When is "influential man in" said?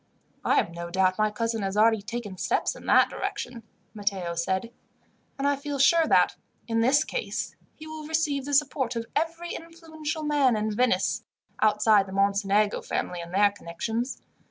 9.53-10.71